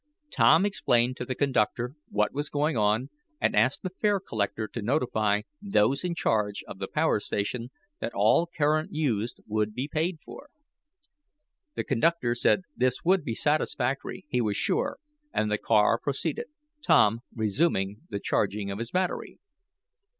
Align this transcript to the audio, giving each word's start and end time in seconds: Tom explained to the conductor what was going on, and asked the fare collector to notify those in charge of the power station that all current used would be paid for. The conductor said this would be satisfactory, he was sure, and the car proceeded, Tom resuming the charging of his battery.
Tom 0.31 0.65
explained 0.65 1.15
to 1.17 1.25
the 1.25 1.35
conductor 1.35 1.93
what 2.09 2.33
was 2.33 2.49
going 2.49 2.75
on, 2.75 3.11
and 3.39 3.55
asked 3.55 3.83
the 3.83 3.91
fare 3.91 4.19
collector 4.19 4.67
to 4.67 4.81
notify 4.81 5.43
those 5.61 6.03
in 6.03 6.15
charge 6.15 6.63
of 6.63 6.79
the 6.79 6.87
power 6.87 7.19
station 7.19 7.69
that 7.99 8.11
all 8.15 8.47
current 8.47 8.91
used 8.91 9.41
would 9.45 9.75
be 9.75 9.87
paid 9.87 10.17
for. 10.25 10.49
The 11.75 11.83
conductor 11.83 12.33
said 12.33 12.63
this 12.75 13.03
would 13.05 13.23
be 13.23 13.35
satisfactory, 13.35 14.25
he 14.27 14.41
was 14.41 14.57
sure, 14.57 14.97
and 15.31 15.51
the 15.51 15.59
car 15.59 15.99
proceeded, 15.99 16.47
Tom 16.81 17.19
resuming 17.35 17.97
the 18.09 18.19
charging 18.19 18.71
of 18.71 18.79
his 18.79 18.89
battery. 18.89 19.37